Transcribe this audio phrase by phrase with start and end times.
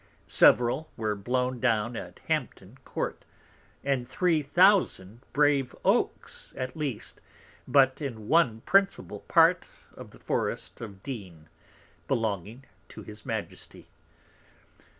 [0.25, 3.23] Several were blown down at Hampton Court.
[3.83, 7.21] And three thousand brave Oaks at least,
[7.67, 11.49] but in one principal Part of the Forest of Dean,
[12.07, 13.89] belonging to his Majesty.